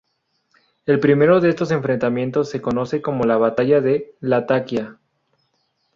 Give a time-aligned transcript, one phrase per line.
[0.87, 4.97] El primero de estos enfrentamientos se conoce como la Batalla de Latakia.